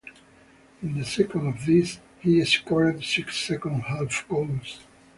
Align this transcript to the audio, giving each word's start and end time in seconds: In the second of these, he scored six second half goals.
In 0.81 0.97
the 0.97 1.05
second 1.05 1.47
of 1.47 1.63
these, 1.63 1.99
he 2.21 2.43
scored 2.43 3.03
six 3.03 3.37
second 3.39 3.81
half 3.81 4.25
goals. 4.27 4.79